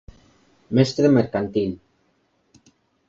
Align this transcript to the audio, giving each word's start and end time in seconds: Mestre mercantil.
Mestre 0.79 1.11
mercantil. 1.17 1.77